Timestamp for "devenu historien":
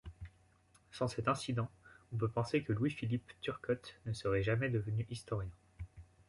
4.71-5.51